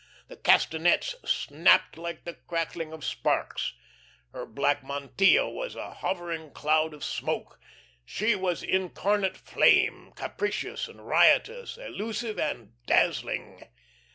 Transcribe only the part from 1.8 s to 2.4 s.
like the